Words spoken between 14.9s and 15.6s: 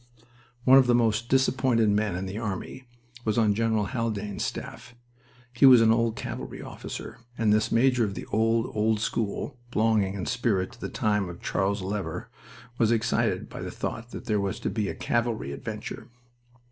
cavalry